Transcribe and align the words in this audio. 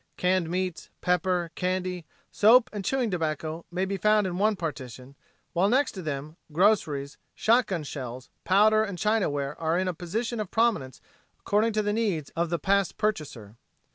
Canned 0.17 0.49
meats, 0.49 0.89
pepper, 1.01 1.51
candy, 1.53 2.07
soap 2.31 2.71
and 2.73 2.83
chewing 2.83 3.11
tobacco 3.11 3.67
may 3.69 3.85
be 3.85 3.97
found 3.97 4.25
in 4.25 4.39
one 4.39 4.55
partition; 4.55 5.15
while 5.53 5.69
next 5.69 5.91
to 5.91 6.01
them, 6.01 6.37
groceries, 6.51 7.19
shotgun 7.35 7.83
shells, 7.83 8.31
powder 8.43 8.83
and 8.83 8.97
chinaware 8.97 9.55
are 9.59 9.77
in 9.77 9.87
a 9.87 9.93
position 9.93 10.39
of 10.39 10.49
prominence 10.49 11.01
according 11.39 11.73
to 11.73 11.83
the 11.83 11.93
needs 11.93 12.31
of 12.31 12.49
the 12.49 12.57
past 12.57 12.97
purchaser. 12.97 13.57